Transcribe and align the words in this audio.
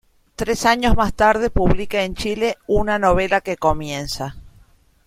Tres 0.35 0.65
años 0.65 0.95
más 0.97 1.13
tarde 1.13 1.51
publica 1.51 2.01
en 2.03 2.15
Chile 2.15 2.57
"Una 2.65 2.97
novela 2.97 3.39
que 3.41 3.55
comienza". 3.55 4.35